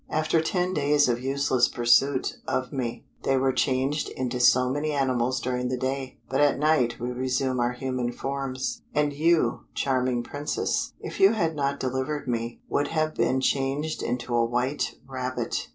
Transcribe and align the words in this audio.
After 0.09 0.41
ten 0.41 0.73
days 0.73 1.07
of 1.07 1.21
useless 1.21 1.67
pursuit 1.67 2.37
of 2.47 2.73
me, 2.73 3.05
they 3.21 3.37
were 3.37 3.53
changed 3.53 4.09
into 4.09 4.39
so 4.39 4.67
many 4.67 4.93
animals 4.93 5.39
during 5.39 5.67
the 5.67 5.77
day; 5.77 6.17
but 6.27 6.41
at 6.41 6.57
night 6.57 6.99
we 6.99 7.11
resume 7.11 7.59
our 7.59 7.73
human 7.73 8.11
forms: 8.11 8.81
and 8.95 9.13
you, 9.13 9.65
charming 9.75 10.23
Princess, 10.23 10.91
if 11.01 11.19
you 11.19 11.33
had 11.33 11.55
not 11.55 11.79
delivered 11.79 12.27
me, 12.27 12.61
would 12.67 12.87
have 12.87 13.13
been 13.13 13.41
changed 13.41 14.01
into 14.01 14.33
a 14.33 14.43
white 14.43 14.95
rabbit." 15.07 15.67